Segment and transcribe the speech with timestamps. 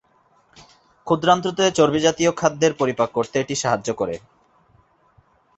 [1.07, 4.15] ক্ষুদ্রান্ত্র-তে চর্বি জাতীয় খাদ্যের পরিপাক করতে এটি সাহায্য করে।